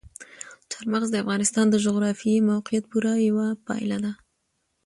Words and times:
چار 0.71 0.85
مغز 0.93 1.09
د 1.11 1.15
افغانستان 1.23 1.65
د 1.69 1.75
جغرافیایي 1.85 2.45
موقیعت 2.51 2.83
پوره 2.91 3.13
یوه 3.27 3.47
پایله 3.65 3.97
ده. 4.03 4.11